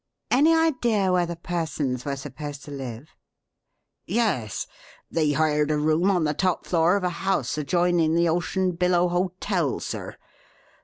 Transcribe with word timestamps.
Any 0.31 0.55
idea 0.55 1.11
where 1.11 1.27
the 1.27 1.35
persons 1.35 2.05
were 2.05 2.15
supposed 2.15 2.63
to 2.65 2.71
live?" 2.71 3.11
"Yes. 4.07 4.65
They 5.11 5.33
hired 5.33 5.69
a 5.69 5.77
room 5.77 6.09
on 6.09 6.23
the 6.23 6.33
top 6.33 6.65
floor 6.65 6.95
of 6.95 7.03
a 7.03 7.09
house 7.21 7.55
adjoining 7.55 8.15
the 8.15 8.27
Ocean 8.27 8.71
Billow 8.71 9.09
Hotel, 9.09 9.79
sir. 9.79 10.15